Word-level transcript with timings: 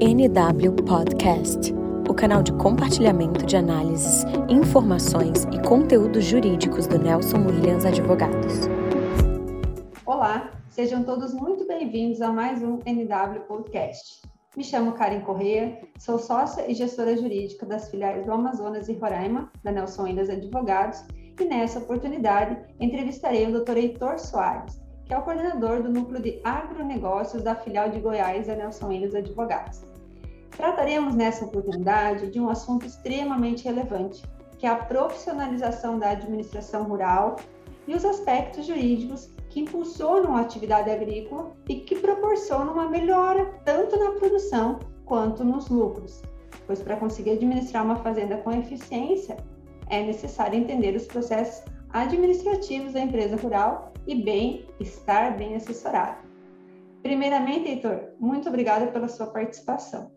NW 0.00 0.72
Podcast, 0.86 1.74
o 2.08 2.14
canal 2.14 2.42
de 2.42 2.52
compartilhamento 2.52 3.46
de 3.46 3.56
análises, 3.56 4.24
informações 4.48 5.44
e 5.52 5.62
conteúdos 5.66 6.24
jurídicos 6.24 6.86
do 6.86 6.98
Nelson 6.98 7.38
Williams 7.38 7.84
Advogados. 7.84 8.68
Olá, 10.04 10.50
sejam 10.68 11.02
todos 11.02 11.32
muito 11.34 11.66
bem-vindos 11.66 12.20
a 12.20 12.30
mais 12.30 12.62
um 12.62 12.78
NW 12.86 13.40
Podcast. 13.48 14.22
Me 14.56 14.62
chamo 14.62 14.92
Karen 14.92 15.20
Correia, 15.20 15.80
sou 15.98 16.18
sócia 16.18 16.70
e 16.70 16.74
gestora 16.74 17.16
jurídica 17.16 17.66
das 17.66 17.90
filiais 17.90 18.24
do 18.24 18.32
Amazonas 18.32 18.88
e 18.88 18.92
Roraima, 18.92 19.50
da 19.64 19.72
Nelson 19.72 20.04
Williams 20.04 20.30
Advogados, 20.30 21.04
e 21.40 21.44
nessa 21.44 21.78
oportunidade 21.78 22.56
entrevistarei 22.80 23.46
o 23.46 23.60
Dr. 23.60 23.76
Heitor 23.76 24.18
Soares, 24.18 24.80
que 25.06 25.14
é 25.14 25.18
o 25.18 25.22
coordenador 25.22 25.82
do 25.82 25.88
Núcleo 25.88 26.20
de 26.20 26.40
Agronegócios 26.42 27.42
da 27.42 27.54
filial 27.54 27.88
de 27.88 28.00
Goiás 28.00 28.48
da 28.48 28.56
Nelson 28.56 28.88
Williams 28.88 29.14
Advogados. 29.14 29.82
Trataremos 30.50 31.14
nessa 31.14 31.44
oportunidade 31.44 32.28
de 32.30 32.40
um 32.40 32.48
assunto 32.48 32.84
extremamente 32.84 33.64
relevante, 33.64 34.22
que 34.58 34.66
é 34.66 34.70
a 34.70 34.76
profissionalização 34.76 35.98
da 35.98 36.10
administração 36.10 36.84
rural 36.84 37.36
e 37.86 37.94
os 37.94 38.04
aspectos 38.04 38.66
jurídicos 38.66 39.30
que 39.48 39.60
impulsionam 39.60 40.34
a 40.36 40.40
atividade 40.40 40.90
agrícola 40.90 41.52
e 41.68 41.76
que 41.76 41.96
proporcionam 41.96 42.72
uma 42.72 42.88
melhora 42.88 43.44
tanto 43.64 43.96
na 43.98 44.12
produção 44.12 44.80
quanto 45.04 45.44
nos 45.44 45.68
lucros. 45.68 46.20
Pois 46.66 46.82
para 46.82 46.96
conseguir 46.96 47.32
administrar 47.32 47.84
uma 47.84 47.96
fazenda 47.96 48.38
com 48.38 48.50
eficiência, 48.50 49.36
é 49.88 50.02
necessário 50.02 50.58
entender 50.58 50.96
os 50.96 51.06
processos 51.06 51.64
administrativos 51.92 52.92
da 52.92 53.00
empresa 53.00 53.36
rural 53.36 53.92
e 54.06 54.14
bem 54.14 54.66
estar 54.80 55.36
bem 55.36 55.56
assessorado. 55.56 56.26
Primeiramente, 57.02 57.68
Heitor, 57.68 58.12
muito 58.18 58.48
obrigada 58.48 58.86
pela 58.88 59.08
sua 59.08 59.26
participação. 59.26 60.10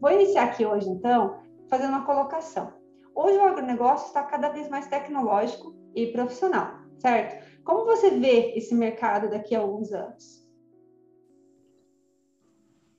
Vou 0.00 0.10
iniciar 0.10 0.44
aqui 0.44 0.64
hoje, 0.64 0.88
então, 0.88 1.40
fazendo 1.68 1.90
uma 1.90 2.04
colocação. 2.04 2.72
Hoje 3.14 3.36
o 3.36 3.42
agronegócio 3.42 4.08
está 4.08 4.22
cada 4.22 4.48
vez 4.48 4.68
mais 4.68 4.86
tecnológico 4.88 5.74
e 5.94 6.06
profissional, 6.08 6.78
certo? 6.98 7.46
Como 7.62 7.84
você 7.84 8.18
vê 8.18 8.52
esse 8.56 8.74
mercado 8.74 9.30
daqui 9.30 9.54
a 9.54 9.60
alguns 9.60 9.92
anos? 9.92 10.42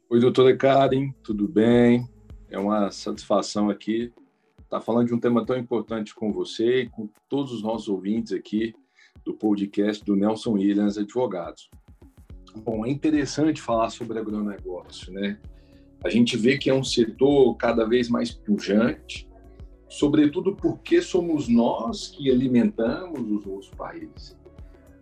Oi, 0.10 0.20
doutora 0.20 0.56
Karen, 0.56 1.12
tudo 1.24 1.48
bem? 1.48 2.08
É 2.50 2.60
uma 2.60 2.92
satisfação 2.92 3.70
aqui 3.70 4.14
estar 4.60 4.80
falando 4.82 5.08
de 5.08 5.14
um 5.14 5.20
tema 5.20 5.46
tão 5.46 5.58
importante 5.58 6.16
com 6.16 6.32
você 6.32 6.82
e 6.82 6.90
com 6.90 7.08
todos 7.30 7.52
os 7.52 7.62
nossos 7.62 7.88
ouvintes 7.88 8.34
aqui 8.34 8.74
do 9.24 9.34
podcast 9.34 10.04
do 10.04 10.16
Nelson 10.16 10.54
Williams 10.54 10.98
Advogados. 10.98 11.70
Bom, 12.58 12.86
é 12.86 12.90
interessante 12.90 13.62
falar 13.62 13.90
sobre 13.90 14.20
agronegócio, 14.20 15.12
né? 15.12 15.40
A 16.04 16.10
gente 16.10 16.36
vê 16.36 16.58
que 16.58 16.70
é 16.70 16.74
um 16.74 16.84
setor 16.84 17.56
cada 17.56 17.86
vez 17.86 18.10
mais 18.10 18.32
pujante, 18.32 19.28
sobretudo 19.90 20.56
porque 20.56 21.02
somos 21.02 21.48
nós 21.48 22.10
que 22.10 22.30
alimentamos 22.30 23.22
os 23.22 23.48
outros 23.48 23.70
países. 23.72 24.38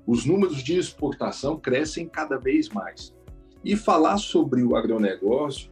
Os 0.05 0.25
números 0.25 0.64
de 0.64 0.77
exportação 0.77 1.59
crescem 1.59 2.08
cada 2.08 2.38
vez 2.38 2.69
mais. 2.69 3.16
E 3.64 3.75
falar 3.75 4.17
sobre 4.17 4.64
o 4.64 4.75
agronegócio 4.75 5.72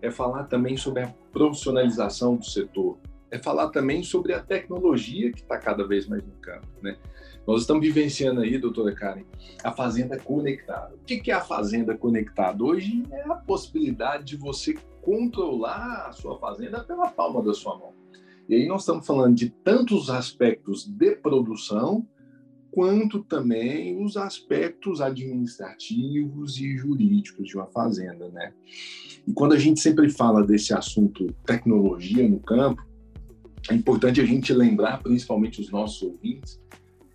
é 0.00 0.10
falar 0.10 0.44
também 0.44 0.76
sobre 0.76 1.02
a 1.02 1.14
profissionalização 1.32 2.36
do 2.36 2.44
setor, 2.44 2.98
é 3.30 3.38
falar 3.38 3.68
também 3.68 4.02
sobre 4.02 4.32
a 4.32 4.40
tecnologia 4.40 5.32
que 5.32 5.40
está 5.40 5.58
cada 5.58 5.86
vez 5.86 6.06
mais 6.06 6.24
no 6.24 6.32
campo. 6.34 6.68
Né? 6.82 6.96
Nós 7.48 7.62
estamos 7.62 7.82
vivenciando 7.82 8.42
aí, 8.42 8.58
doutora 8.58 8.94
Karen, 8.94 9.24
a 9.64 9.72
fazenda 9.72 10.18
conectada. 10.18 10.94
O 10.94 10.98
que 10.98 11.30
é 11.30 11.34
a 11.34 11.40
fazenda 11.40 11.96
conectada? 11.96 12.62
Hoje 12.62 13.02
é 13.10 13.22
a 13.22 13.36
possibilidade 13.36 14.26
de 14.26 14.36
você 14.36 14.74
controlar 15.00 16.08
a 16.08 16.12
sua 16.12 16.38
fazenda 16.38 16.84
pela 16.84 17.08
palma 17.08 17.42
da 17.42 17.54
sua 17.54 17.78
mão. 17.78 17.94
E 18.50 18.54
aí 18.54 18.66
nós 18.66 18.82
estamos 18.82 19.06
falando 19.06 19.34
de 19.34 19.48
tantos 19.48 20.10
aspectos 20.10 20.84
de 20.84 21.16
produção, 21.16 22.06
quanto 22.70 23.20
também 23.20 23.98
os 24.04 24.18
aspectos 24.18 25.00
administrativos 25.00 26.60
e 26.60 26.76
jurídicos 26.76 27.48
de 27.48 27.56
uma 27.56 27.66
fazenda, 27.68 28.28
né? 28.28 28.52
E 29.26 29.32
quando 29.32 29.54
a 29.54 29.58
gente 29.58 29.80
sempre 29.80 30.10
fala 30.10 30.46
desse 30.46 30.74
assunto 30.74 31.26
tecnologia 31.46 32.28
no 32.28 32.40
campo, 32.40 32.86
é 33.70 33.74
importante 33.74 34.20
a 34.20 34.26
gente 34.26 34.52
lembrar, 34.52 35.02
principalmente 35.02 35.62
os 35.62 35.70
nossos 35.70 36.02
ouvintes 36.02 36.60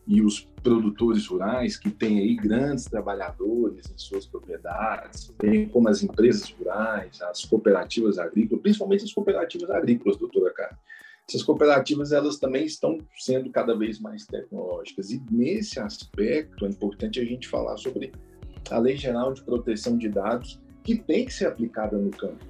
e 0.05 0.21
os 0.21 0.41
produtores 0.61 1.25
rurais 1.27 1.77
que 1.77 1.89
têm 1.89 2.19
aí 2.19 2.35
grandes 2.35 2.85
trabalhadores 2.85 3.91
em 3.91 3.97
suas 3.97 4.25
propriedades, 4.25 5.33
bem 5.41 5.67
como 5.67 5.87
as 5.89 6.03
empresas 6.03 6.49
rurais, 6.51 7.21
as 7.21 7.45
cooperativas 7.45 8.17
agrícolas, 8.17 8.61
principalmente 8.61 9.03
as 9.03 9.13
cooperativas 9.13 9.69
agrícolas, 9.69 10.17
doutora 10.17 10.53
Carla. 10.53 10.77
Essas 11.27 11.43
cooperativas 11.43 12.11
elas 12.11 12.37
também 12.37 12.65
estão 12.65 12.97
sendo 13.17 13.49
cada 13.49 13.77
vez 13.77 13.99
mais 13.99 14.25
tecnológicas 14.25 15.09
e 15.11 15.21
nesse 15.31 15.79
aspecto 15.79 16.65
é 16.65 16.69
importante 16.69 17.19
a 17.19 17.25
gente 17.25 17.47
falar 17.47 17.77
sobre 17.77 18.11
a 18.69 18.77
Lei 18.77 18.97
Geral 18.97 19.33
de 19.33 19.41
Proteção 19.43 19.97
de 19.97 20.09
Dados 20.09 20.61
que 20.83 20.97
tem 20.97 21.25
que 21.25 21.33
ser 21.33 21.47
aplicada 21.47 21.97
no 21.97 22.11
campo, 22.11 22.45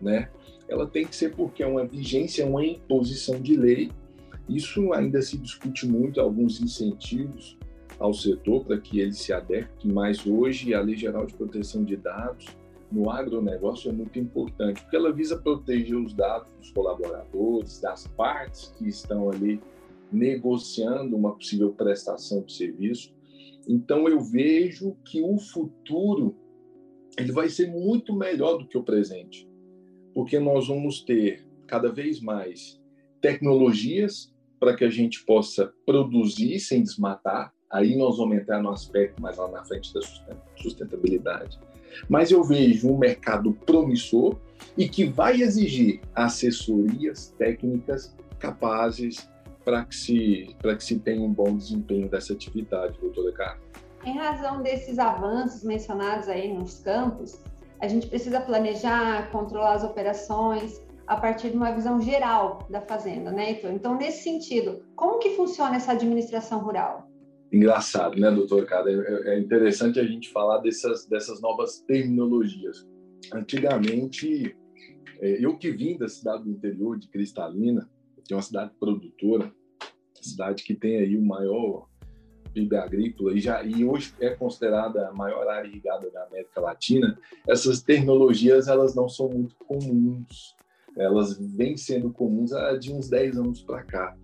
né? 0.00 0.28
ela 0.68 0.86
tem 0.86 1.06
que 1.06 1.14
ser 1.14 1.34
porque 1.34 1.62
é 1.62 1.66
uma 1.66 1.84
vigência, 1.84 2.46
uma 2.46 2.64
imposição 2.64 3.40
de 3.40 3.56
lei. 3.56 3.90
Isso 4.48 4.92
ainda 4.92 5.20
se 5.22 5.36
discute 5.36 5.86
muito, 5.86 6.20
alguns 6.20 6.60
incentivos 6.60 7.58
ao 7.98 8.12
setor 8.12 8.64
para 8.64 8.78
que 8.78 9.00
ele 9.00 9.12
se 9.12 9.32
adeque, 9.32 9.88
mas 9.88 10.26
hoje 10.26 10.74
a 10.74 10.80
Lei 10.80 10.96
Geral 10.96 11.26
de 11.26 11.34
Proteção 11.34 11.82
de 11.82 11.96
Dados 11.96 12.46
no 12.92 13.10
agronegócio 13.10 13.90
é 13.90 13.92
muito 13.92 14.18
importante, 14.18 14.80
porque 14.82 14.96
ela 14.96 15.12
visa 15.12 15.36
proteger 15.38 15.96
os 15.96 16.14
dados 16.14 16.48
dos 16.58 16.70
colaboradores, 16.70 17.80
das 17.80 18.06
partes 18.06 18.72
que 18.78 18.86
estão 18.86 19.30
ali 19.30 19.60
negociando 20.12 21.16
uma 21.16 21.34
possível 21.34 21.72
prestação 21.72 22.42
de 22.42 22.52
serviço. 22.52 23.12
Então 23.66 24.08
eu 24.08 24.20
vejo 24.20 24.96
que 25.04 25.20
o 25.20 25.36
futuro 25.38 26.36
ele 27.18 27.32
vai 27.32 27.48
ser 27.48 27.66
muito 27.68 28.14
melhor 28.14 28.58
do 28.58 28.68
que 28.68 28.78
o 28.78 28.84
presente 28.84 29.48
porque 30.16 30.38
nós 30.38 30.66
vamos 30.66 31.02
ter 31.02 31.46
cada 31.66 31.92
vez 31.92 32.22
mais 32.22 32.80
tecnologias 33.20 34.34
para 34.58 34.74
que 34.74 34.84
a 34.84 34.90
gente 34.90 35.24
possa 35.24 35.72
produzir 35.84 36.58
sem 36.60 36.82
desmatar. 36.82 37.52
Aí 37.70 37.96
nós 37.96 38.18
vamos 38.18 38.36
entrar 38.36 38.62
no 38.62 38.70
aspecto 38.70 39.20
mais 39.20 39.36
lá 39.36 39.48
na 39.48 39.64
frente 39.64 39.92
da 39.92 40.00
sustentabilidade. 40.56 41.58
Mas 42.08 42.30
eu 42.30 42.42
vejo 42.44 42.90
um 42.90 42.98
mercado 42.98 43.52
promissor 43.52 44.36
e 44.76 44.88
que 44.88 45.04
vai 45.04 45.40
exigir 45.40 46.00
assessorias 46.14 47.34
técnicas 47.38 48.14
capazes 48.38 49.28
para 49.64 49.84
que 49.84 49.96
se 49.96 50.56
para 50.60 50.76
que 50.76 50.84
se 50.84 50.98
tenha 50.98 51.20
um 51.20 51.32
bom 51.32 51.56
desempenho 51.56 52.08
dessa 52.08 52.32
atividade, 52.32 52.98
doutora 53.00 53.32
Carla. 53.32 53.60
Em 54.04 54.16
razão 54.16 54.62
desses 54.62 54.98
avanços 54.98 55.64
mencionados 55.64 56.28
aí 56.28 56.52
nos 56.52 56.78
campos, 56.78 57.40
a 57.80 57.88
gente 57.88 58.06
precisa 58.06 58.40
planejar, 58.40 59.30
controlar 59.32 59.74
as 59.74 59.84
operações 59.84 60.80
a 61.06 61.16
partir 61.16 61.50
de 61.50 61.56
uma 61.56 61.72
visão 61.72 62.00
geral 62.00 62.66
da 62.68 62.80
fazenda, 62.80 63.30
né, 63.30 63.50
Heitor? 63.50 63.70
Então, 63.70 63.96
nesse 63.96 64.22
sentido, 64.22 64.82
como 64.94 65.18
que 65.18 65.30
funciona 65.30 65.76
essa 65.76 65.92
administração 65.92 66.60
rural? 66.60 67.08
Engraçado, 67.52 68.18
né, 68.18 68.30
doutor 68.30 68.66
Cara? 68.66 68.90
É, 68.90 69.34
é 69.34 69.38
interessante 69.38 70.00
a 70.00 70.04
gente 70.04 70.30
falar 70.30 70.58
dessas, 70.58 71.06
dessas 71.06 71.40
novas 71.40 71.80
terminologias. 71.80 72.86
Antigamente, 73.32 74.56
é, 75.20 75.44
eu 75.44 75.56
que 75.56 75.70
vim 75.70 75.96
da 75.96 76.08
cidade 76.08 76.44
do 76.44 76.50
interior 76.50 76.98
de 76.98 77.08
Cristalina, 77.08 77.88
que 78.24 78.32
é 78.32 78.36
uma 78.36 78.42
cidade 78.42 78.72
produtora, 78.78 79.52
cidade 80.20 80.64
que 80.64 80.74
tem 80.74 80.96
aí 80.96 81.16
o 81.16 81.22
maior 81.22 81.86
PIB 82.52 82.76
agrícola 82.76 83.34
e, 83.34 83.40
já, 83.40 83.62
e 83.62 83.84
hoje 83.84 84.14
é 84.20 84.30
considerada 84.30 85.08
a 85.08 85.12
maior 85.12 85.46
área 85.46 85.68
irrigada 85.68 86.10
da 86.10 86.24
América 86.24 86.60
Latina, 86.60 87.18
essas 87.46 87.82
tecnologias 87.82 88.66
elas 88.66 88.94
não 88.94 89.08
são 89.08 89.28
muito 89.28 89.54
comuns. 89.56 90.56
Elas 90.96 91.38
vêm 91.38 91.76
sendo 91.76 92.10
comuns 92.10 92.52
há 92.52 92.76
de 92.76 92.92
uns 92.92 93.08
10 93.08 93.38
anos 93.38 93.62
para 93.62 93.82
cá. 93.82 94.16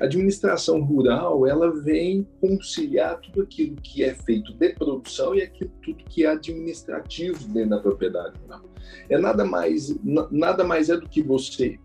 A 0.00 0.04
administração 0.04 0.82
rural 0.82 1.46
ela 1.46 1.72
vem 1.82 2.26
conciliar 2.40 3.18
tudo 3.20 3.42
aquilo 3.42 3.76
que 3.76 4.04
é 4.04 4.14
feito 4.14 4.52
de 4.52 4.70
produção 4.74 5.34
e 5.34 5.42
aquilo 5.42 5.70
tudo 5.82 6.04
que 6.04 6.24
é 6.24 6.28
administrativo 6.28 7.48
dentro 7.48 7.70
da 7.70 7.80
propriedade 7.80 8.38
rural. 8.42 8.62
É 9.08 9.18
nada 9.18 9.44
mais 9.44 9.94
nada 10.30 10.62
mais 10.62 10.88
é 10.88 10.96
do 10.96 11.08
que 11.08 11.22
você 11.22 11.78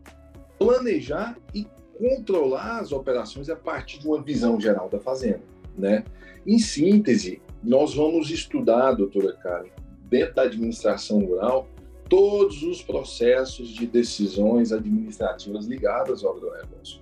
planejar 0.60 1.38
e 1.54 1.66
controlar 1.98 2.80
as 2.80 2.92
operações 2.92 3.50
a 3.50 3.56
partir 3.56 4.00
de 4.00 4.07
uma 4.07 4.22
visão 4.22 4.60
geral 4.60 4.90
da 4.90 5.00
fazenda. 5.00 5.42
Né? 5.78 6.04
Em 6.45 6.60
síntese, 6.60 7.42
nós 7.63 7.95
vamos 7.95 8.30
estudar, 8.30 8.94
doutora 8.94 9.34
Karen, 9.34 9.69
dentro 10.10 10.36
da 10.36 10.44
administração 10.44 11.19
rural, 11.19 11.68
todos 12.13 12.62
os 12.62 12.83
processos 12.83 13.69
de 13.69 13.88
decisões 13.88 14.71
administrativas 14.71 15.65
ligadas 15.65 16.24
ao 16.24 16.38
agronegócio. 16.38 17.01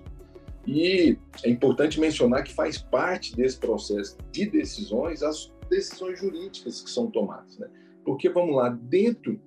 E 0.66 1.18
é 1.44 1.50
importante 1.50 2.00
mencionar 2.00 2.42
que 2.42 2.54
faz 2.54 2.78
parte 2.78 3.36
desse 3.36 3.58
processo 3.58 4.16
de 4.30 4.46
decisões 4.46 5.22
as 5.22 5.52
decisões 5.68 6.18
jurídicas 6.18 6.80
que 6.80 6.88
são 6.88 7.10
tomadas. 7.10 7.58
Né? 7.58 7.68
Porque, 8.02 8.30
vamos 8.30 8.56
lá, 8.56 8.70
dentro 8.70 9.38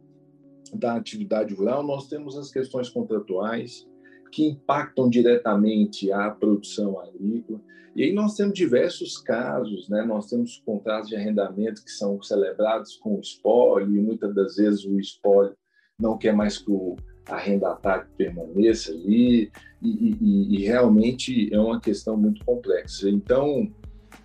da 0.72 0.94
atividade 0.94 1.56
rural, 1.56 1.82
nós 1.82 2.08
temos 2.08 2.38
as 2.38 2.52
questões 2.52 2.88
contratuais 2.88 3.88
que 4.36 4.46
impactam 4.46 5.10
diretamente 5.10 6.12
a 6.12 6.30
produção 6.30 7.00
agrícola. 7.00 7.62
E 7.96 8.04
aí 8.04 8.12
nós 8.12 8.36
temos 8.36 8.54
diversos 8.54 9.18
casos, 9.18 9.88
né? 9.88 10.04
Nós 10.04 10.28
temos 10.28 10.62
contratos 10.66 11.08
de 11.08 11.16
arrendamento 11.16 11.82
que 11.82 11.90
são 11.90 12.22
celebrados 12.22 12.98
com 12.98 13.18
espólio, 13.18 13.96
e 13.96 14.02
muitas 14.02 14.36
das 14.36 14.58
vezes 14.58 14.84
o 14.84 15.00
espólio 15.00 15.56
não 15.98 16.18
quer 16.18 16.34
mais 16.34 16.58
que 16.58 16.70
o 16.70 16.98
arrendatário 17.30 18.10
permaneça 18.18 18.92
ali, 18.92 19.50
e, 19.82 19.90
e, 19.90 20.56
e 20.58 20.66
realmente 20.66 21.50
é 21.54 21.58
uma 21.58 21.80
questão 21.80 22.18
muito 22.18 22.44
complexa. 22.44 23.10
Então, 23.10 23.72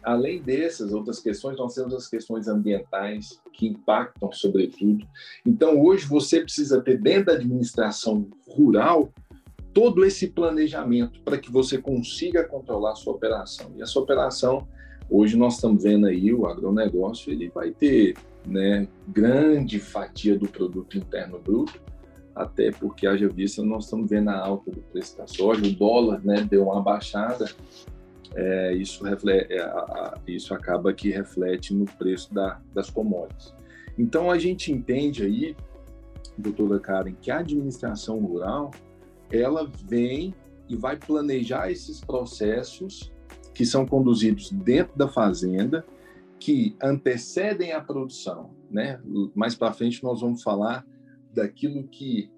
Além 0.02 0.40
dessas 0.40 0.92
outras 0.92 1.20
questões, 1.20 1.58
nós 1.58 1.74
temos 1.74 1.92
as 1.92 2.08
questões 2.08 2.48
ambientais 2.48 3.38
que 3.52 3.66
impactam 3.66 4.32
sobretudo. 4.32 5.06
Então, 5.44 5.78
hoje 5.78 6.06
você 6.06 6.40
precisa 6.40 6.80
ter 6.80 6.98
dentro 6.98 7.26
da 7.26 7.32
administração 7.32 8.26
rural 8.48 9.12
todo 9.72 10.04
esse 10.04 10.28
planejamento 10.28 11.20
para 11.22 11.38
que 11.38 11.50
você 11.50 11.78
consiga 11.78 12.44
controlar 12.44 12.92
a 12.92 12.96
sua 12.96 13.12
operação. 13.12 13.72
E 13.76 13.82
essa 13.82 13.98
operação, 13.98 14.66
hoje 15.08 15.36
nós 15.36 15.54
estamos 15.54 15.82
vendo 15.82 16.06
aí 16.06 16.32
o 16.32 16.46
agronegócio, 16.46 17.32
ele 17.32 17.48
vai 17.48 17.70
ter 17.70 18.16
né, 18.46 18.88
grande 19.06 19.78
fatia 19.78 20.38
do 20.38 20.48
produto 20.48 20.96
interno 20.96 21.38
bruto, 21.38 21.80
até 22.34 22.70
porque, 22.70 23.06
haja 23.06 23.28
vista, 23.28 23.62
nós 23.62 23.84
estamos 23.84 24.08
vendo 24.08 24.30
a 24.30 24.38
alta 24.38 24.70
do 24.70 24.80
preço 24.80 25.18
da 25.18 25.26
soja, 25.26 25.64
o 25.64 25.72
dólar 25.72 26.24
né, 26.24 26.46
deu 26.48 26.64
uma 26.64 26.80
baixada, 26.80 27.46
é, 28.34 28.72
isso, 28.74 29.04
reflete, 29.04 29.52
é, 29.52 29.70
isso 30.26 30.54
acaba 30.54 30.92
que 30.92 31.10
reflete 31.10 31.74
no 31.74 31.84
preço 31.84 32.32
da, 32.32 32.60
das 32.72 32.88
commodities. 32.88 33.52
Então, 33.98 34.30
a 34.30 34.38
gente 34.38 34.72
entende 34.72 35.24
aí, 35.24 35.56
doutora 36.38 36.78
Karen, 36.78 37.14
que 37.20 37.30
a 37.30 37.38
administração 37.38 38.18
rural, 38.18 38.70
ela 39.32 39.70
vem 39.84 40.34
e 40.68 40.76
vai 40.76 40.96
planejar 40.96 41.70
esses 41.70 42.00
processos 42.00 43.12
que 43.54 43.66
são 43.66 43.86
conduzidos 43.86 44.50
dentro 44.50 44.96
da 44.96 45.08
fazenda, 45.08 45.84
que 46.38 46.76
antecedem 46.82 47.72
a 47.72 47.80
produção, 47.80 48.50
né? 48.70 49.00
Mais 49.34 49.54
para 49.54 49.72
frente 49.72 50.02
nós 50.02 50.20
vamos 50.20 50.42
falar 50.42 50.86
daquilo 51.32 51.86
que 51.88 52.30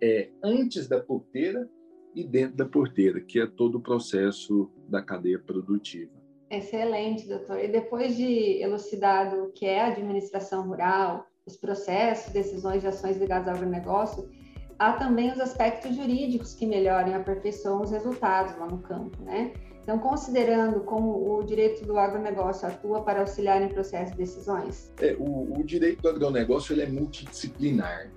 é 0.00 0.30
antes 0.42 0.86
da 0.86 1.00
porteira 1.00 1.68
e 2.14 2.24
dentro 2.24 2.56
da 2.56 2.64
porteira, 2.64 3.20
que 3.20 3.40
é 3.40 3.46
todo 3.46 3.78
o 3.78 3.80
processo 3.80 4.70
da 4.88 5.02
cadeia 5.02 5.38
produtiva. 5.38 6.12
Excelente, 6.50 7.28
doutor. 7.28 7.58
E 7.58 7.68
depois 7.68 8.16
de 8.16 8.62
elucidado 8.62 9.44
o 9.44 9.52
que 9.52 9.66
é 9.66 9.80
a 9.80 9.88
administração 9.88 10.66
rural, 10.66 11.26
os 11.44 11.56
processos, 11.56 12.32
decisões 12.32 12.84
e 12.84 12.86
ações 12.86 13.16
ligadas 13.16 13.48
ao 13.48 13.54
agronegócio, 13.54 14.28
há 14.78 14.92
também 14.92 15.32
os 15.32 15.40
aspectos 15.40 15.96
jurídicos 15.96 16.54
que 16.54 16.66
melhoram 16.66 17.08
e 17.08 17.14
aperfeiçoam 17.14 17.82
os 17.82 17.90
resultados 17.90 18.56
lá 18.56 18.66
no 18.66 18.78
campo, 18.78 19.20
né? 19.22 19.52
Então, 19.82 19.98
considerando 19.98 20.80
como 20.80 21.38
o 21.38 21.42
direito 21.42 21.84
do 21.86 21.98
agronegócio 21.98 22.68
atua 22.68 23.02
para 23.02 23.20
auxiliar 23.20 23.62
em 23.62 23.68
processo 23.68 24.12
de 24.12 24.18
decisões? 24.18 24.92
É, 25.00 25.16
o, 25.18 25.58
o 25.58 25.64
direito 25.64 26.02
do 26.02 26.10
agronegócio 26.10 26.74
ele 26.74 26.82
é 26.82 26.86
multidisciplinar. 26.86 28.10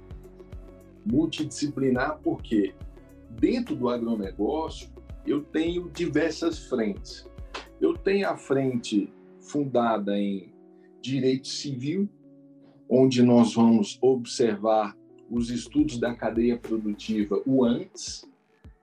Multidisciplinar 1.06 2.20
porque 2.22 2.76
dentro 3.30 3.74
do 3.74 3.88
agronegócio, 3.90 4.90
eu 5.26 5.42
tenho 5.42 5.90
diversas 5.90 6.60
frentes. 6.66 7.26
Eu 7.80 7.96
tenho 7.96 8.30
a 8.30 8.36
frente 8.36 9.12
fundada 9.40 10.18
em 10.18 10.54
direito 11.02 11.48
civil, 11.48 12.10
onde 12.90 13.24
nós 13.24 13.54
vamos 13.54 13.98
observar 14.02 14.94
os 15.32 15.50
estudos 15.50 15.98
da 15.98 16.14
cadeia 16.14 16.58
produtiva 16.58 17.42
o 17.46 17.64
antes, 17.64 18.30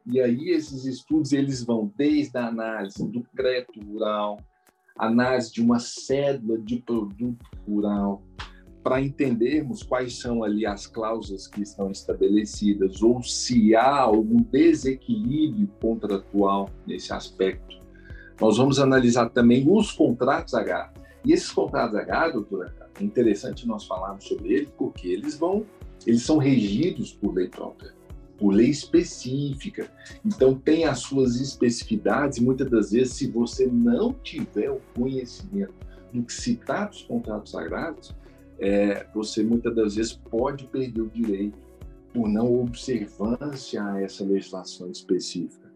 e 0.07 0.19
aí 0.19 0.49
esses 0.49 0.87
estudos 0.87 1.33
eles 1.33 1.63
vão 1.63 1.93
desde 1.95 2.39
a 2.39 2.49
análise 2.49 3.07
do 3.07 3.23
crédito 3.37 3.79
rural, 3.85 4.41
análise 4.97 5.53
de 5.53 5.61
uma 5.61 5.79
cédula 5.79 6.59
de 6.59 6.81
produto 6.81 7.45
rural, 7.69 8.23
para 8.83 9.03
entendermos 9.03 9.83
quais 9.83 10.19
são 10.19 10.43
ali 10.43 10.65
as 10.65 10.87
cláusulas 10.87 11.47
que 11.47 11.61
estão 11.61 11.91
estabelecidas 11.91 13.03
ou 13.03 13.23
se 13.23 13.77
há 13.77 13.99
algum 14.01 14.43
desequilíbrio 14.43 15.69
contratual 15.79 16.71
nesse 16.87 17.13
aspecto. 17.13 17.77
Nós 18.41 18.57
vamos 18.57 18.79
analisar 18.79 19.29
também 19.29 19.67
os 19.69 19.93
contratos 19.93 20.55
H. 20.55 20.95
E 21.25 21.33
esses 21.33 21.51
contratos 21.51 21.97
H, 21.97 22.31
doutora, 22.31 22.75
é 22.99 23.05
interessante 23.05 23.67
nós 23.67 23.85
falarmos 23.85 24.25
sobre 24.25 24.55
eles 24.55 24.71
porque 24.79 25.09
eles 25.09 25.37
vão, 25.37 25.67
eles 26.07 26.23
são 26.23 26.39
regidos 26.39 27.13
por 27.13 27.35
lei 27.35 27.49
própria, 27.49 27.95
por 28.39 28.51
lei 28.51 28.71
específica. 28.71 29.91
Então 30.25 30.55
tem 30.55 30.85
as 30.85 31.01
suas 31.01 31.41
especificidades 31.41 32.39
e 32.39 32.43
muitas 32.43 32.71
das 32.71 32.91
vezes 32.93 33.15
se 33.15 33.31
você 33.31 33.67
não 33.67 34.13
tiver 34.13 34.71
o 34.71 34.81
conhecimento 34.95 35.75
do 36.13 36.23
que 36.23 36.33
se 36.33 36.57
trata 36.57 36.97
os 36.97 37.03
contratos 37.03 37.53
sagrados, 37.53 38.15
é, 38.59 39.07
você 39.15 39.43
muitas 39.43 39.75
das 39.75 39.95
vezes 39.95 40.13
pode 40.15 40.67
perder 40.67 41.03
o 41.03 41.09
direito 41.09 41.59
por 42.13 42.29
não 42.29 42.61
observância 42.61 43.85
a 43.85 44.01
essa 44.01 44.25
legislação 44.25 44.91
específica. 44.91 45.69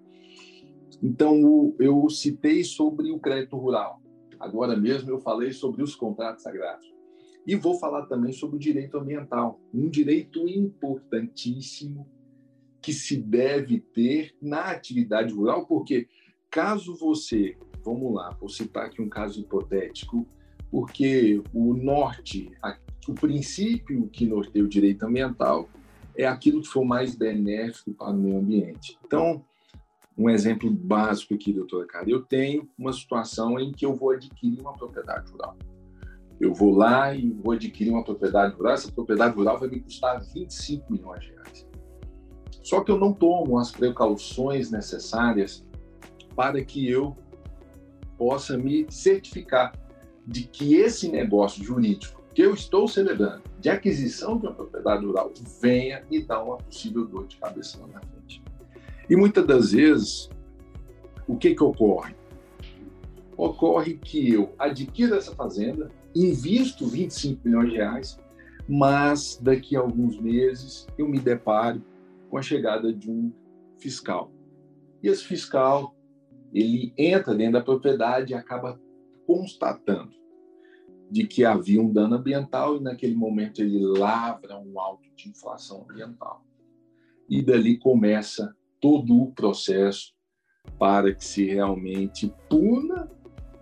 Então, 1.03 1.75
eu 1.79 2.09
citei 2.09 2.63
sobre 2.63 3.11
o 3.11 3.19
crédito 3.19 3.57
rural. 3.57 4.01
Agora 4.39 4.77
mesmo 4.77 5.11
eu 5.11 5.19
falei 5.19 5.53
sobre 5.53 5.83
os 5.83 5.95
contratos 5.95 6.43
sagrados. 6.43 6.92
E 7.47 7.56
vou 7.56 7.79
falar 7.79 8.06
também 8.06 8.33
sobre 8.33 8.56
o 8.56 8.59
direito 8.59 8.97
ambiental, 8.97 9.61
um 9.75 9.89
direito 9.89 10.49
importantíssimo 10.49 12.06
que 12.81 12.93
se 12.93 13.17
deve 13.17 13.81
ter 13.81 14.35
na 14.41 14.71
atividade 14.71 15.33
rural, 15.33 15.67
porque 15.67 16.09
caso 16.50 16.97
você, 16.97 17.56
vamos 17.85 18.12
lá, 18.15 18.31
vou 18.39 18.49
citar 18.49 18.87
aqui 18.87 19.00
um 19.00 19.09
caso 19.09 19.41
hipotético, 19.41 20.27
porque 20.71 21.43
o 21.53 21.75
norte, 21.75 22.50
o 23.09 23.15
princípio 23.15 24.09
que 24.09 24.27
norteia 24.27 24.65
o 24.65 24.69
direito 24.69 25.05
ambiental 25.05 25.69
é 26.17 26.27
aquilo 26.27 26.61
que 26.61 26.69
for 26.69 26.85
mais 26.85 27.15
benéfico 27.15 27.93
para 27.93 28.11
o 28.11 28.15
meio 28.15 28.38
ambiente. 28.38 28.99
Então, 29.05 29.45
um 30.17 30.29
exemplo 30.29 30.71
básico 30.71 31.35
aqui, 31.35 31.53
doutora 31.53 31.87
Cara, 31.87 32.09
eu 32.09 32.23
tenho 32.23 32.69
uma 32.77 32.93
situação 32.93 33.59
em 33.59 33.73
que 33.73 33.87
eu 33.87 33.95
vou 33.95 34.11
adquirir 34.11 34.61
uma 34.61 34.73
propriedade 34.73 35.31
rural. 35.31 35.56
Eu 36.43 36.53
vou 36.53 36.75
lá 36.75 37.15
e 37.15 37.31
vou 37.31 37.53
adquirir 37.53 37.93
uma 37.93 38.03
propriedade 38.03 38.56
rural, 38.56 38.75
essa 38.75 38.91
propriedade 38.91 39.37
rural 39.37 39.61
vai 39.61 39.69
me 39.69 39.79
custar 39.79 40.21
25 40.21 40.93
milhões 40.93 41.21
de 41.21 41.31
reais. 41.31 41.69
Só 42.64 42.81
que 42.81 42.90
eu 42.90 42.99
não 42.99 43.12
tomo 43.12 43.61
as 43.61 43.71
precauções 43.71 44.69
necessárias 44.69 45.64
para 46.35 46.61
que 46.64 46.90
eu 46.90 47.16
possa 48.19 48.59
me 48.59 48.85
certificar 48.90 49.73
de 50.26 50.43
que 50.43 50.75
esse 50.75 51.09
negócio 51.09 51.62
jurídico 51.62 52.21
que 52.35 52.43
eu 52.43 52.55
estou 52.55 52.88
celebrando 52.88 53.45
de 53.61 53.71
aquisição 53.71 54.37
de 54.37 54.49
uma 54.49 54.55
propriedade 54.55 55.07
rural 55.07 55.33
venha 55.61 56.02
e 56.11 56.21
dar 56.25 56.43
uma 56.43 56.57
possível 56.57 57.07
dor 57.07 57.28
de 57.28 57.37
cabeça 57.37 57.78
lá 57.83 57.87
na 57.87 58.00
frente. 58.00 58.43
E 59.09 59.14
muitas 59.14 59.47
das 59.47 59.71
vezes, 59.71 60.28
o 61.28 61.37
que, 61.37 61.55
que 61.55 61.62
ocorre? 61.62 62.16
Ocorre 63.37 63.95
que 63.95 64.33
eu 64.33 64.52
adquiro 64.59 65.14
essa 65.14 65.33
fazenda, 65.37 65.88
invisto 66.14 66.87
25 66.87 67.40
milhões 67.45 67.71
de 67.71 67.76
reais, 67.76 68.19
mas 68.69 69.38
daqui 69.42 69.76
a 69.76 69.81
alguns 69.81 70.19
meses 70.21 70.87
eu 70.97 71.09
me 71.09 71.19
deparo 71.19 71.83
com 72.31 72.38
a 72.38 72.42
chegada 72.42 72.92
de 72.92 73.11
um 73.11 73.33
fiscal. 73.78 74.31
E 75.02 75.09
esse 75.09 75.25
fiscal, 75.25 75.95
ele 76.52 76.92
entra 76.97 77.35
dentro 77.35 77.54
da 77.54 77.61
propriedade 77.61 78.33
e 78.33 78.35
acaba 78.35 78.81
constatando 79.26 80.12
de 81.11 81.26
que 81.26 81.45
havia 81.45 81.81
um 81.81 81.92
dano 81.92 82.16
ambiental 82.16 82.76
e 82.76 82.81
naquele 82.81 83.14
momento 83.14 83.61
ele 83.61 83.81
lavra 83.81 84.59
um 84.59 84.81
alto 84.81 85.11
de 85.14 85.28
inflação 85.28 85.87
ambiental. 85.88 86.42
E 87.28 87.42
dali 87.42 87.76
começa 87.76 88.57
todo 88.81 89.21
o 89.21 89.33
processo 89.33 90.14
para 90.78 91.14
que 91.14 91.25
se 91.25 91.45
realmente 91.45 92.33
puna, 92.49 93.11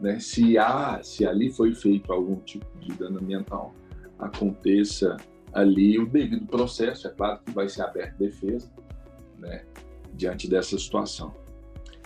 né, 0.01 0.19
se 0.19 0.57
há, 0.57 1.03
se 1.03 1.27
ali 1.27 1.51
foi 1.51 1.75
feito 1.75 2.13
algum 2.13 2.37
tipo 2.37 2.67
de 2.79 2.93
dano 2.95 3.19
ambiental, 3.19 3.75
aconteça 4.19 5.17
ali 5.53 5.99
o 5.99 6.07
devido 6.07 6.47
processo, 6.47 7.09
é 7.09 7.11
claro 7.11 7.41
que 7.45 7.53
vai 7.53 7.69
ser 7.69 7.83
aberta 7.83 8.17
defesa, 8.19 8.71
né, 9.39 9.65
diante 10.15 10.49
dessa 10.49 10.79
situação. 10.79 11.35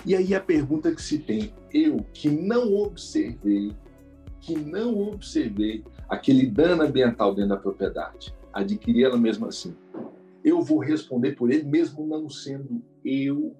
E 0.06 0.14
aí 0.14 0.34
a 0.34 0.40
pergunta 0.40 0.94
que 0.94 1.02
se 1.02 1.18
tem, 1.18 1.52
eu 1.72 2.04
que 2.12 2.28
não 2.28 2.74
observei, 2.74 3.72
que 4.40 4.54
não 4.54 4.98
observei 5.08 5.82
aquele 6.08 6.46
dano 6.46 6.82
ambiental 6.82 7.34
dentro 7.34 7.50
da 7.50 7.56
propriedade, 7.56 8.34
adquiri 8.52 9.04
ela 9.04 9.16
mesmo 9.16 9.46
assim, 9.46 9.74
eu 10.44 10.60
vou 10.60 10.78
responder 10.78 11.32
por 11.32 11.50
ele 11.50 11.64
mesmo 11.64 12.06
não 12.06 12.28
sendo 12.28 12.82
eu 13.04 13.56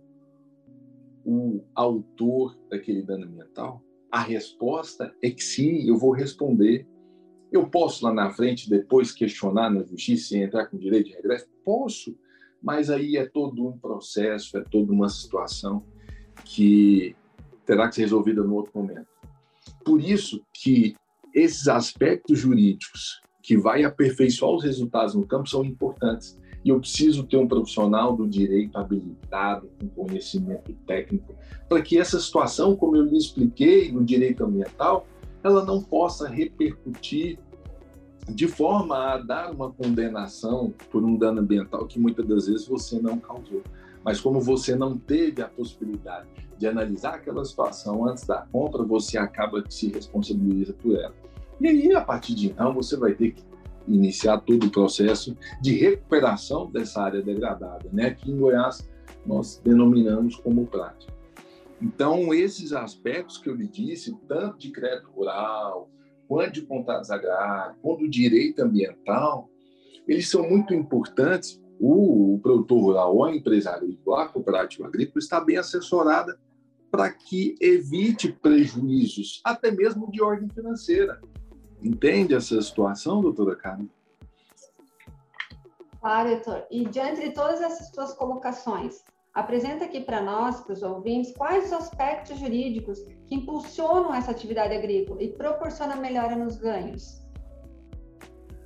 o 1.25 1.63
autor 1.75 2.57
daquele 2.69 3.03
dano 3.03 3.25
ambiental? 3.25 3.83
A 4.15 4.21
resposta 4.21 5.13
é 5.21 5.29
que 5.29 5.43
sim, 5.43 5.89
eu 5.89 5.97
vou 5.97 6.13
responder 6.13 6.87
Eu 7.51 7.69
posso 7.69 8.05
lá 8.05 8.15
na 8.15 8.31
frente 8.31 8.71
depois 8.71 9.11
questionar 9.11 9.69
na 9.69 9.83
justiça 9.83 10.37
e 10.37 10.43
entrar 10.45 10.67
com 10.67 10.79
direito 10.79 11.07
de 11.07 11.17
regresso? 11.17 11.49
Posso, 11.65 12.17
mas 12.63 12.91
aí 12.91 13.17
é 13.17 13.27
todo 13.27 13.67
um 13.67 13.77
processo, 13.77 14.57
é 14.57 14.63
toda 14.63 14.93
uma 14.93 15.09
situação 15.09 15.85
que 16.45 17.17
terá 17.67 17.89
que 17.89 17.97
ser 17.97 18.03
resolvida 18.03 18.45
no 18.45 18.55
outro 18.55 18.71
momento. 18.77 19.09
Por 19.85 20.01
isso 20.01 20.47
que 20.53 20.95
esses 21.35 21.67
aspectos 21.67 22.39
jurídicos 22.39 23.21
que 23.43 23.57
vai 23.57 23.83
aperfeiçoar 23.83 24.53
os 24.53 24.63
resultados 24.63 25.17
no 25.17 25.27
campo 25.27 25.49
são 25.49 25.65
importantes. 25.65 26.39
E 26.65 26.71
eu 26.71 26.81
preciso 26.81 27.25
ter 27.25 27.37
um 27.37 27.47
profissional 27.47 28.17
do 28.17 28.27
direito 28.27 28.77
habilitado, 28.79 29.69
com 29.79 30.07
conhecimento 30.07 30.73
técnico, 30.87 31.35
para 31.69 31.83
que 31.83 31.99
essa 31.99 32.19
situação, 32.19 32.75
como 32.75 32.97
eu 32.97 33.05
lhe 33.05 33.19
expliquei 33.19 33.93
no 33.93 34.03
direito 34.03 34.45
ambiental, 34.45 35.07
ela 35.43 35.65
não 35.65 35.83
possa 35.83 36.27
repercutir 36.27 37.39
de 38.29 38.49
forma 38.49 38.97
a 38.97 39.19
dar 39.19 39.53
uma 39.53 39.71
condenação 39.71 40.73
por 40.91 41.05
um 41.05 41.17
dano 41.17 41.41
ambiental 41.41 41.87
que 41.87 42.01
muitas 42.01 42.27
das 42.27 42.47
vezes 42.47 42.67
você 42.67 42.99
não 42.99 43.19
causou. 43.19 43.63
Mas 44.03 44.21
como 44.21 44.41
você 44.41 44.75
não 44.75 44.97
teve 44.97 45.43
a 45.43 45.49
possibilidade 45.49 46.27
de 46.59 46.67
analisar 46.67 47.15
aquela 47.15 47.45
situação 47.45 48.07
antes 48.07 48.25
da 48.27 48.47
compra, 48.51 48.83
você 48.83 49.19
acaba 49.19 49.63
se 49.69 49.89
responsabiliza 49.89 50.73
por 50.73 50.95
ela. 50.95 51.15
E 51.61 51.69
aí, 51.69 51.93
a 51.93 52.01
partir 52.01 52.35
de 52.35 52.47
então, 52.47 52.73
você 52.73 52.97
vai 52.97 53.13
ter 53.13 53.33
que 53.33 53.43
iniciar 53.87 54.39
todo 54.39 54.67
o 54.67 54.71
processo 54.71 55.37
de 55.61 55.75
recuperação 55.75 56.71
dessa 56.71 57.03
área 57.03 57.23
degradada, 57.23 57.89
né? 57.93 58.13
que 58.13 58.31
em 58.31 58.39
Goiás 58.39 58.89
nós 59.27 59.61
denominamos 59.65 60.37
como 60.37 60.67
prática. 60.67 61.13
Então, 61.81 62.33
esses 62.33 62.73
aspectos 62.73 63.39
que 63.39 63.49
eu 63.49 63.55
lhe 63.55 63.69
disse, 63.69 64.17
tanto 64.29 64.59
de 64.59 64.71
crédito 64.71 65.11
rural, 65.11 65.91
quanto 66.27 66.53
de 66.53 66.63
contratos 66.63 67.11
agrários, 67.11 67.77
quanto 67.83 68.09
direito 68.09 68.61
ambiental, 68.61 69.49
eles 70.07 70.29
são 70.29 70.49
muito 70.49 70.73
importantes. 70.75 71.61
O, 71.81 72.35
o 72.35 72.39
produtor 72.39 72.81
rural 72.81 73.17
ou 73.17 73.25
a 73.25 73.35
empresa 73.35 73.71
agrícola, 73.71 74.23
a 74.23 74.29
cooperativa 74.29 74.87
agrícola, 74.87 75.19
está 75.19 75.41
bem 75.41 75.57
assessorada 75.57 76.39
para 76.91 77.11
que 77.11 77.57
evite 77.61 78.33
prejuízos, 78.33 79.41
até 79.45 79.73
mesmo 79.73 80.11
de 80.13 80.23
ordem 80.23 80.49
financeira. 80.49 81.21
Entende 81.85 82.35
essa 82.35 82.61
situação, 82.63 83.21
doutora 83.21 83.55
Carmen? 83.55 83.91
Claro, 86.01 86.31
doutor. 86.31 86.65
E 86.71 86.87
diante 86.87 87.21
de 87.21 87.31
todas 87.33 87.61
essas 87.61 87.89
suas 87.89 88.15
colocações, 88.15 89.05
apresenta 89.35 89.85
aqui 89.85 90.01
para 90.01 90.23
nós, 90.23 90.63
para 90.63 90.73
os 90.73 90.83
ouvintes, 90.83 91.35
quais 91.37 91.67
os 91.67 91.73
aspectos 91.75 92.39
jurídicos 92.39 93.01
que 93.27 93.35
impulsionam 93.35 94.15
essa 94.15 94.31
atividade 94.31 94.75
agrícola 94.75 95.23
e 95.23 95.29
proporcionam 95.29 96.01
melhora 96.01 96.35
nos 96.37 96.57
ganhos. 96.57 97.23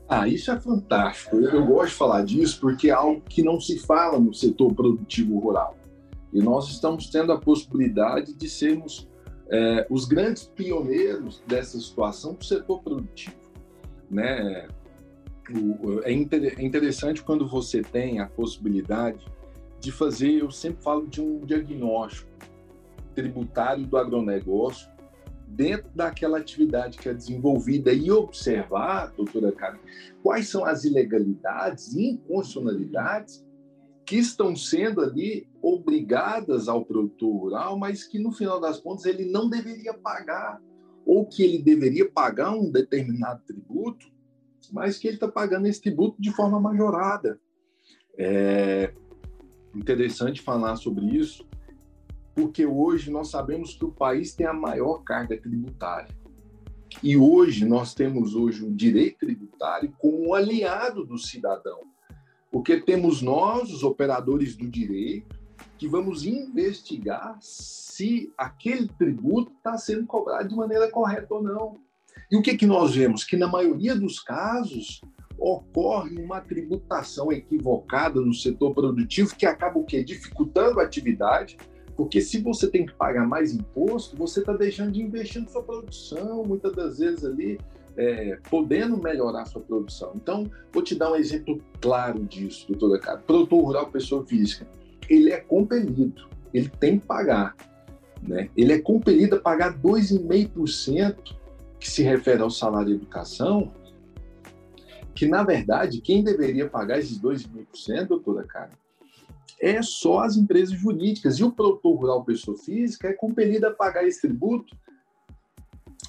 Ah, 0.08 0.28
isso 0.28 0.50
é 0.52 0.58
fantástico. 0.58 1.36
Eu 1.36 1.66
gosto 1.66 1.90
de 1.90 1.96
falar 1.96 2.24
disso 2.24 2.60
porque 2.60 2.88
é 2.88 2.92
algo 2.92 3.20
que 3.22 3.42
não 3.42 3.60
se 3.60 3.78
fala 3.80 4.18
no 4.18 4.32
setor 4.32 4.72
produtivo 4.72 5.38
rural. 5.38 5.76
E 6.32 6.40
nós 6.40 6.68
estamos 6.68 7.10
tendo 7.10 7.32
a 7.32 7.38
possibilidade 7.38 8.32
de 8.32 8.48
sermos 8.48 9.08
é, 9.50 9.86
os 9.88 10.04
grandes 10.04 10.44
pioneiros 10.44 11.42
dessa 11.46 11.78
situação 11.78 12.34
do 12.34 12.44
setor 12.44 12.82
produtivo. 12.82 13.36
Né? 14.10 14.68
É, 16.04 16.10
é 16.10 16.62
interessante 16.62 17.22
quando 17.22 17.48
você 17.48 17.82
tem 17.82 18.20
a 18.20 18.26
possibilidade 18.26 19.26
de 19.80 19.92
fazer, 19.92 20.42
eu 20.42 20.50
sempre 20.50 20.82
falo 20.82 21.06
de 21.06 21.20
um 21.20 21.44
diagnóstico 21.46 22.28
tributário 23.14 23.86
do 23.86 23.96
agronegócio 23.96 24.88
dentro 25.46 25.90
daquela 25.94 26.38
atividade 26.38 26.98
que 26.98 27.08
é 27.08 27.14
desenvolvida 27.14 27.92
e 27.92 28.10
observar, 28.10 29.12
doutora 29.16 29.50
Karen, 29.50 29.78
quais 30.22 30.48
são 30.48 30.64
as 30.64 30.84
ilegalidades 30.84 31.94
e 31.94 32.10
inconstitucionalidades 32.10 33.47
que 34.08 34.16
estão 34.16 34.56
sendo 34.56 35.02
ali 35.02 35.46
obrigadas 35.60 36.66
ao 36.66 36.82
produtor 36.82 37.30
rural, 37.30 37.78
mas 37.78 38.04
que 38.04 38.18
no 38.18 38.32
final 38.32 38.58
das 38.58 38.80
contas 38.80 39.04
ele 39.04 39.26
não 39.26 39.50
deveria 39.50 39.92
pagar, 39.92 40.62
ou 41.04 41.26
que 41.26 41.42
ele 41.42 41.62
deveria 41.62 42.10
pagar 42.10 42.52
um 42.52 42.70
determinado 42.70 43.42
tributo, 43.44 44.06
mas 44.72 44.96
que 44.96 45.08
ele 45.08 45.16
está 45.16 45.28
pagando 45.28 45.66
esse 45.66 45.82
tributo 45.82 46.16
de 46.18 46.32
forma 46.32 46.58
majorada. 46.58 47.38
É 48.16 48.94
interessante 49.74 50.40
falar 50.40 50.76
sobre 50.76 51.04
isso, 51.04 51.46
porque 52.34 52.64
hoje 52.64 53.10
nós 53.10 53.28
sabemos 53.28 53.74
que 53.74 53.84
o 53.84 53.92
país 53.92 54.34
tem 54.34 54.46
a 54.46 54.54
maior 54.54 55.02
carga 55.04 55.38
tributária. 55.38 56.16
E 57.02 57.14
hoje 57.14 57.66
nós 57.66 57.92
temos 57.92 58.34
hoje 58.34 58.64
o 58.64 58.74
direito 58.74 59.18
tributário 59.18 59.92
como 59.98 60.30
um 60.30 60.34
aliado 60.34 61.04
do 61.04 61.18
cidadão. 61.18 61.80
Porque 62.50 62.80
temos 62.80 63.20
nós, 63.20 63.70
os 63.72 63.82
operadores 63.82 64.56
do 64.56 64.68
direito, 64.68 65.38
que 65.76 65.86
vamos 65.86 66.24
investigar 66.24 67.36
se 67.40 68.32
aquele 68.36 68.88
tributo 68.88 69.52
está 69.56 69.76
sendo 69.76 70.06
cobrado 70.06 70.48
de 70.48 70.56
maneira 70.56 70.90
correta 70.90 71.34
ou 71.34 71.42
não. 71.42 71.78
E 72.30 72.36
o 72.36 72.42
que, 72.42 72.56
que 72.56 72.66
nós 72.66 72.94
vemos? 72.94 73.24
Que 73.24 73.36
na 73.36 73.46
maioria 73.46 73.94
dos 73.94 74.20
casos 74.20 75.00
ocorre 75.38 76.20
uma 76.20 76.40
tributação 76.40 77.30
equivocada 77.32 78.20
no 78.20 78.34
setor 78.34 78.74
produtivo 78.74 79.36
que 79.36 79.46
acaba 79.46 79.78
o 79.78 79.84
quê? 79.84 80.02
Dificultando 80.02 80.80
a 80.80 80.82
atividade, 80.82 81.56
porque 81.96 82.20
se 82.20 82.40
você 82.40 82.68
tem 82.68 82.84
que 82.84 82.94
pagar 82.94 83.26
mais 83.26 83.52
imposto, 83.52 84.16
você 84.16 84.40
está 84.40 84.52
deixando 84.52 84.92
de 84.92 85.02
investir 85.02 85.42
na 85.42 85.48
sua 85.48 85.62
produção, 85.62 86.44
muitas 86.44 86.72
das 86.74 86.98
vezes 86.98 87.24
ali 87.24 87.58
é, 87.98 88.38
podendo 88.48 88.96
melhorar 88.96 89.44
sua 89.44 89.60
produção. 89.60 90.12
Então, 90.14 90.48
vou 90.72 90.82
te 90.82 90.94
dar 90.94 91.10
um 91.10 91.16
exemplo 91.16 91.60
claro 91.80 92.24
disso, 92.24 92.64
doutora 92.68 93.00
Cara. 93.00 93.18
Produtor 93.18 93.64
rural, 93.64 93.90
pessoa 93.90 94.24
física, 94.24 94.66
ele 95.10 95.32
é 95.32 95.40
compelido, 95.40 96.28
ele 96.54 96.68
tem 96.68 97.00
que 97.00 97.06
pagar. 97.06 97.56
Né? 98.22 98.48
Ele 98.56 98.72
é 98.72 98.80
compelido 98.80 99.34
a 99.34 99.40
pagar 99.40 99.76
2,5% 99.76 101.36
que 101.80 101.90
se 101.90 102.02
refere 102.04 102.40
ao 102.40 102.50
salário 102.50 102.88
de 102.88 102.94
educação, 102.94 103.72
que, 105.12 105.26
na 105.26 105.42
verdade, 105.42 106.00
quem 106.00 106.22
deveria 106.22 106.68
pagar 106.68 107.00
esses 107.00 107.20
2,5%, 107.20 108.06
doutora 108.06 108.44
Cara, 108.44 108.70
é 109.60 109.82
só 109.82 110.20
as 110.20 110.36
empresas 110.36 110.78
jurídicas. 110.78 111.38
E 111.38 111.42
o 111.42 111.50
produtor 111.50 111.98
rural, 111.98 112.24
pessoa 112.24 112.56
física, 112.56 113.08
é 113.08 113.12
compelido 113.12 113.66
a 113.66 113.72
pagar 113.72 114.06
esse 114.06 114.20
tributo 114.20 114.76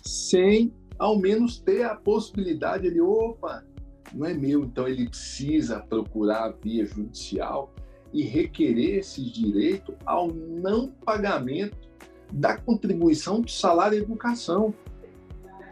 sem 0.05 0.71
ao 0.99 1.17
menos 1.17 1.57
ter 1.57 1.83
a 1.83 1.95
possibilidade, 1.95 2.85
ele, 2.85 2.99
opa, 2.99 3.63
não 4.13 4.27
é 4.27 4.33
meu, 4.33 4.65
então 4.65 4.87
ele 4.87 5.07
precisa 5.07 5.79
procurar 5.79 6.53
via 6.61 6.85
judicial 6.85 7.73
e 8.11 8.23
requerer 8.23 8.99
esse 8.99 9.23
direito 9.23 9.95
ao 10.05 10.27
não 10.27 10.91
pagamento 11.05 11.77
da 12.31 12.57
contribuição 12.57 13.41
do 13.41 13.49
salário 13.49 13.97
e 13.97 14.01
educação. 14.01 14.73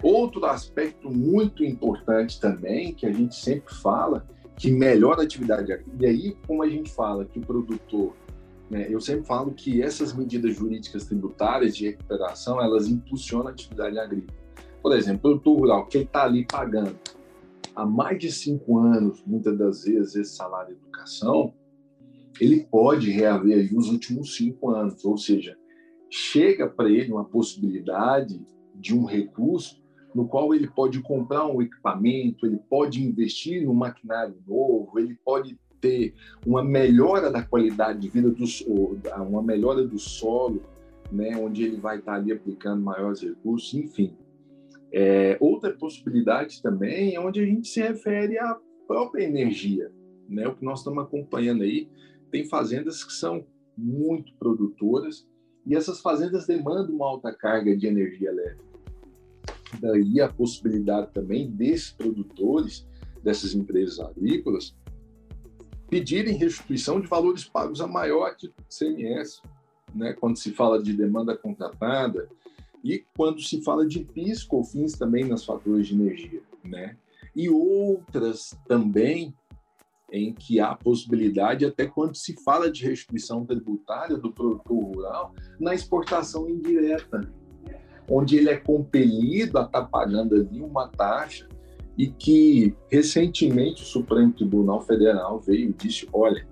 Outro 0.02 0.46
aspecto 0.46 1.10
muito 1.10 1.64
importante 1.64 2.40
também, 2.40 2.94
que 2.94 3.06
a 3.06 3.12
gente 3.12 3.36
sempre 3.36 3.74
fala, 3.74 4.26
que 4.56 4.72
melhora 4.72 5.22
a 5.22 5.24
atividade 5.24 5.72
e 6.00 6.06
aí 6.06 6.38
como 6.48 6.64
a 6.64 6.70
gente 6.70 6.92
fala 6.92 7.26
que 7.26 7.40
o 7.40 7.42
produtor, 7.42 8.16
né, 8.70 8.88
eu 8.90 9.02
sempre 9.02 9.26
falo 9.26 9.52
que 9.52 9.82
essas 9.82 10.14
medidas 10.14 10.56
jurídicas 10.56 11.06
tributárias 11.06 11.76
de 11.76 11.86
recuperação, 11.88 12.62
elas 12.62 12.88
impulsionam 12.88 13.48
a 13.48 13.52
atividade 13.52 14.00
agrícola. 14.00 14.37
Por 14.82 14.96
exemplo, 14.96 15.18
o 15.18 15.22
produtor 15.22 15.60
rural, 15.60 15.88
que 15.88 16.00
está 16.00 16.24
ali 16.24 16.46
pagando 16.46 16.96
há 17.76 17.86
mais 17.86 18.18
de 18.20 18.32
cinco 18.32 18.80
anos, 18.80 19.24
muitas 19.26 19.58
das 19.58 19.84
vezes, 19.84 20.16
esse 20.16 20.36
salário 20.36 20.76
de 20.76 20.82
educação, 20.82 21.54
ele 22.40 22.66
pode 22.70 23.10
reaver 23.12 23.72
os 23.76 23.90
últimos 23.90 24.36
cinco 24.36 24.70
anos, 24.70 25.04
ou 25.04 25.18
seja, 25.18 25.58
chega 26.10 26.68
para 26.68 26.90
ele 26.90 27.12
uma 27.12 27.26
possibilidade 27.26 28.40
de 28.74 28.96
um 28.96 29.06
recurso 29.06 29.82
no 30.14 30.28
qual 30.28 30.54
ele 30.54 30.68
pode 30.68 31.02
comprar 31.02 31.46
um 31.46 31.62
equipamento, 31.62 32.46
ele 32.46 32.60
pode 32.70 33.04
investir 33.04 33.64
no 33.64 33.74
maquinário 33.74 34.36
novo, 34.48 34.98
ele 34.98 35.16
pode 35.24 35.60
ter 35.80 36.16
uma 36.46 36.64
melhora 36.64 37.32
da 37.32 37.44
qualidade 37.44 38.00
de 38.00 38.10
vida 38.10 38.32
do 38.32 38.46
uma 39.30 39.44
melhora 39.44 39.86
do 39.86 40.00
solo, 40.00 40.64
né, 41.12 41.38
onde 41.38 41.64
ele 41.64 41.78
vai 41.78 42.00
estar 42.00 42.16
ali 42.16 42.32
aplicando 42.32 42.82
maiores 42.82 43.22
recursos, 43.22 43.74
enfim. 43.76 44.16
É, 44.92 45.38
outra 45.40 45.74
possibilidade 45.74 46.62
também 46.62 47.16
é 47.16 47.20
onde 47.20 47.42
a 47.42 47.46
gente 47.46 47.68
se 47.68 47.82
refere 47.82 48.38
à 48.40 48.58
própria 48.88 49.24
energia, 49.24 49.92
né? 50.30 50.48
O 50.48 50.56
que 50.56 50.64
nós 50.64 50.80
estamos 50.80 51.04
acompanhando 51.04 51.64
aí 51.64 51.90
tem 52.32 52.46
fazendas 52.46 53.04
que 53.04 53.14
são 53.14 53.46
muito 53.78 54.34
produtoras 54.36 55.28
e 55.66 55.76
essas 55.76 56.00
fazendas 56.00 56.48
demandam 56.48 56.96
uma 56.96 57.06
alta 57.06 57.34
carga 57.34 57.76
de 57.76 57.86
energia 57.86 58.30
elétrica. 58.30 58.64
Daí 59.82 60.22
a 60.22 60.32
possibilidade 60.32 61.12
também 61.12 61.50
desses 61.52 61.92
produtores, 61.92 62.88
dessas 63.22 63.54
empresas 63.54 64.00
agrícolas, 64.00 64.76
pedirem 65.90 66.36
restituição 66.36 67.00
de 67.00 67.08
valores 67.08 67.44
pagos 67.44 67.82
a 67.82 67.88
maior 67.88 68.36
CMS, 68.70 69.42
né? 69.94 70.14
Quando 70.14 70.38
se 70.38 70.52
fala 70.52 70.82
de 70.82 70.94
demanda 70.94 71.36
contratada, 71.36 72.30
e 72.94 73.06
quando 73.16 73.42
se 73.42 73.62
fala 73.62 73.86
de 73.86 74.04
PIS, 74.04 74.44
COFINS 74.44 74.94
também 74.94 75.26
nas 75.26 75.44
faturas 75.44 75.88
de 75.88 75.94
energia. 75.94 76.42
né? 76.64 76.96
E 77.36 77.50
outras 77.50 78.58
também 78.68 79.34
em 80.12 80.34
que 80.34 80.60
há 80.60 80.74
possibilidade, 80.74 81.66
até 81.66 81.86
quando 81.86 82.16
se 82.16 82.34
fala 82.44 82.72
de 82.72 82.86
restituição 82.86 83.46
tributária 83.46 84.16
do 84.18 84.32
produtor 84.32 84.84
rural, 84.84 85.34
na 85.60 85.76
exportação 85.76 86.50
indireta, 86.50 87.30
onde 88.10 88.38
ele 88.38 88.50
é 88.50 88.56
compelido 88.56 89.58
a 89.58 89.64
estar 89.64 89.82
tá 89.82 89.86
pagando 89.86 90.36
ali 90.36 90.62
uma 90.62 90.88
taxa 90.88 91.48
e 91.98 92.08
que 92.08 92.74
recentemente 92.90 93.82
o 93.82 93.86
Supremo 93.86 94.32
Tribunal 94.32 94.82
Federal 94.82 95.40
veio 95.40 95.70
e 95.70 95.74
disse, 95.74 96.08
olha, 96.14 96.48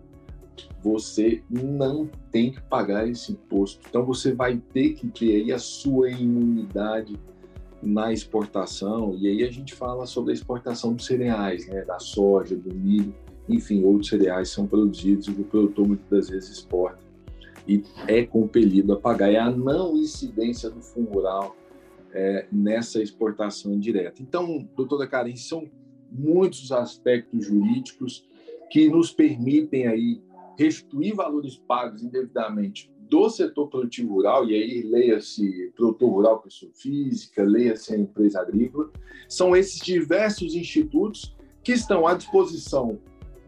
você 0.84 1.42
não 1.50 2.10
tem 2.32 2.52
que 2.52 2.62
pagar 2.62 3.08
esse 3.08 3.32
imposto, 3.32 3.82
então 3.90 4.06
você 4.06 4.34
vai 4.34 4.58
ter 4.74 4.94
que 4.94 5.08
ter 5.08 5.36
aí 5.36 5.52
a 5.52 5.60
sua 5.60 6.10
imunidade 6.10 7.20
na 7.82 8.12
exportação, 8.12 9.16
e 9.20 9.28
aí 9.28 9.44
a 9.44 9.52
gente 9.52 9.74
fala 9.76 10.06
sobre 10.06 10.32
a 10.32 10.34
exportação 10.34 10.94
dos 10.94 11.06
cereais, 11.06 11.68
né, 11.68 11.84
da 11.84 12.00
soja, 12.00 12.56
do 12.56 12.74
milho, 12.74 13.14
enfim, 13.48 13.84
outros 13.84 14.10
cereais 14.10 14.50
são 14.50 14.66
produzidos 14.66 15.28
e 15.28 15.32
o 15.32 15.44
produtor 15.44 15.88
muitas 15.88 16.10
das 16.10 16.30
vezes 16.30 16.50
exporta. 16.50 17.06
E 17.68 17.84
é 18.08 18.24
compelido 18.26 18.94
a 18.94 19.00
pagar. 19.00 19.32
É 19.32 19.40
a 19.40 19.50
não 19.50 19.96
incidência 19.98 20.70
do 20.70 20.82
fundo 20.82 21.12
rural 21.12 21.56
é, 22.12 22.48
nessa 22.52 23.02
exportação 23.02 23.74
indireta. 23.74 24.22
Então, 24.22 24.68
doutora 24.76 25.08
Karen, 25.08 25.36
são 25.36 25.70
muitos 26.12 26.72
aspectos 26.72 27.46
jurídicos 27.46 28.26
que 28.70 28.90
nos 28.90 29.12
permitem 29.12 29.88
aí 29.88 30.22
restituir 30.58 31.16
valores 31.16 31.56
pagos 31.56 32.04
indevidamente 32.04 32.92
do 33.10 33.30
setor 33.30 33.68
produtivo 33.68 34.16
rural, 34.16 34.50
e 34.50 34.56
aí 34.56 34.82
leia-se 34.82 35.72
produtor 35.76 36.10
rural, 36.10 36.42
pessoa 36.42 36.72
física, 36.74 37.44
leia-se 37.44 37.94
a 37.94 37.98
empresa 37.98 38.42
agrícola, 38.42 38.90
são 39.30 39.56
esses 39.56 39.80
diversos 39.80 40.56
institutos 40.56 41.36
que 41.64 41.74
estão 41.74 42.08
à 42.08 42.16
disposição 42.16 43.00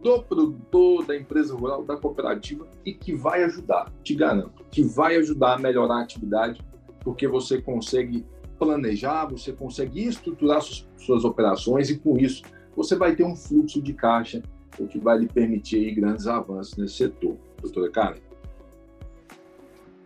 do 0.01 0.21
produtor, 0.23 1.05
da 1.05 1.15
empresa 1.15 1.55
rural, 1.55 1.83
da 1.83 1.97
cooperativa 1.97 2.67
e 2.85 2.93
que 2.93 3.15
vai 3.15 3.43
ajudar, 3.43 3.91
te 4.03 4.13
garanto, 4.13 4.63
que 4.69 4.83
vai 4.83 5.15
ajudar 5.17 5.55
a 5.55 5.59
melhorar 5.59 5.95
a 5.95 6.03
atividade, 6.03 6.63
porque 7.03 7.27
você 7.27 7.61
consegue 7.61 8.25
planejar, 8.59 9.25
você 9.25 9.51
consegue 9.51 10.05
estruturar 10.05 10.61
suas, 10.61 10.87
suas 10.97 11.25
operações 11.25 11.89
e 11.89 11.97
com 11.97 12.17
isso 12.17 12.43
você 12.75 12.95
vai 12.95 13.15
ter 13.15 13.23
um 13.23 13.35
fluxo 13.35 13.81
de 13.81 13.93
caixa, 13.93 14.43
o 14.79 14.87
que 14.87 14.99
vai 14.99 15.17
lhe 15.17 15.27
permitir 15.27 15.77
aí 15.77 15.91
grandes 15.91 16.27
avanços 16.27 16.77
nesse 16.77 16.95
setor. 16.95 17.37
Doutora 17.61 17.91
Karen. 17.91 18.27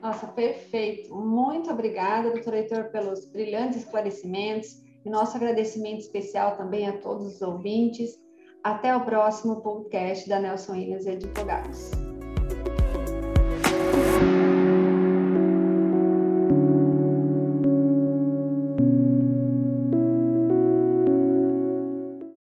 Nossa, 0.02 0.28
perfeito. 0.28 1.14
Muito 1.14 1.70
obrigada, 1.70 2.32
doutor 2.32 2.56
Heitor, 2.56 2.86
pelos 2.86 3.26
brilhantes 3.26 3.84
esclarecimentos 3.84 4.82
e 5.06 5.10
nosso 5.10 5.38
agradecimento 5.38 6.00
especial 6.00 6.58
também 6.58 6.88
a 6.88 6.98
todos 6.98 7.36
os 7.36 7.42
ouvintes. 7.42 8.20
Até 8.64 8.96
o 8.96 9.06
próximo 9.06 9.62
podcast 9.62 10.28
da 10.28 10.40
Nelson 10.40 10.76
Ilhas 10.76 11.08
Advogados. 11.08 12.11